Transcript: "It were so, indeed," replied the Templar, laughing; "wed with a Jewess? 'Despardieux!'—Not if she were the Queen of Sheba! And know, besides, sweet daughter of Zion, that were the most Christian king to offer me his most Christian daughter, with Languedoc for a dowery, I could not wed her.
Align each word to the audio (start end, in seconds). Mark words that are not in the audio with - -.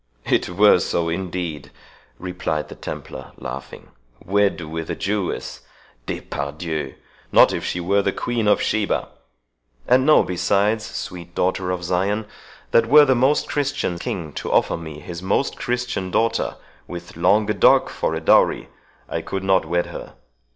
"It 0.25 0.49
were 0.49 0.79
so, 0.79 1.09
indeed," 1.09 1.69
replied 2.17 2.69
the 2.69 2.75
Templar, 2.75 3.33
laughing; 3.37 3.89
"wed 4.25 4.59
with 4.61 4.89
a 4.89 4.95
Jewess? 4.95 5.61
'Despardieux!'—Not 6.07 7.53
if 7.53 7.63
she 7.63 7.79
were 7.79 8.01
the 8.01 8.11
Queen 8.11 8.47
of 8.47 8.63
Sheba! 8.63 9.09
And 9.87 10.03
know, 10.03 10.23
besides, 10.23 10.83
sweet 10.83 11.35
daughter 11.35 11.69
of 11.69 11.83
Zion, 11.83 12.25
that 12.71 12.87
were 12.87 13.05
the 13.05 13.13
most 13.13 13.47
Christian 13.47 13.99
king 13.99 14.33
to 14.33 14.51
offer 14.51 14.75
me 14.75 15.01
his 15.01 15.21
most 15.21 15.57
Christian 15.57 16.09
daughter, 16.09 16.55
with 16.87 17.15
Languedoc 17.15 17.87
for 17.87 18.15
a 18.15 18.19
dowery, 18.21 18.69
I 19.07 19.21
could 19.21 19.43
not 19.43 19.65
wed 19.65 19.85
her. 19.85 20.15